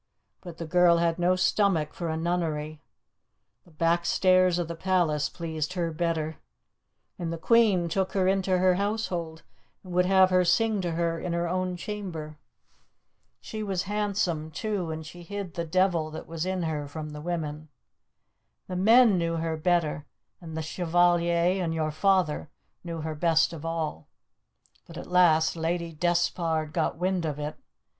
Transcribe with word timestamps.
But 0.41 0.57
the 0.57 0.65
girl 0.65 0.97
had 0.97 1.19
no 1.19 1.35
stomach 1.35 1.93
for 1.93 2.09
a 2.09 2.17
nunnery; 2.17 2.81
the 3.65 3.69
backstairs 3.69 4.57
of 4.57 4.67
the 4.67 4.73
palace 4.73 5.29
pleased 5.29 5.73
her 5.73 5.91
better, 5.91 6.37
and 7.19 7.31
the 7.31 7.37
Queen 7.37 7.87
took 7.87 8.13
her 8.13 8.27
into 8.27 8.57
her 8.57 8.73
household, 8.73 9.43
and 9.83 9.93
would 9.93 10.07
have 10.07 10.31
her 10.31 10.43
sing 10.43 10.81
to 10.81 10.93
her 10.93 11.19
in 11.19 11.33
her 11.33 11.47
own 11.47 11.77
chamber. 11.77 12.39
She 13.41 13.61
was 13.61 13.83
handsome, 13.83 14.49
too, 14.49 14.89
and 14.89 15.05
she 15.05 15.21
hid 15.21 15.53
the 15.53 15.65
devil 15.65 16.09
that 16.09 16.25
was 16.25 16.47
in 16.47 16.63
her 16.63 16.87
from 16.87 17.11
the 17.11 17.21
women. 17.21 17.69
The 18.65 18.75
men 18.75 19.19
knew 19.19 19.35
her 19.35 19.55
better, 19.55 20.07
and 20.41 20.57
the 20.57 20.63
Chevalier 20.63 21.63
and 21.63 21.75
your 21.75 21.91
father 21.91 22.49
knew 22.83 23.01
her 23.01 23.13
best 23.13 23.53
of 23.53 23.63
all. 23.63 24.07
But 24.87 24.97
at 24.97 25.05
last 25.05 25.55
Lady 25.55 25.91
Despard 25.93 26.73
got 26.73 26.97
wind 26.97 27.23
of 27.23 27.37
it. 27.37 27.55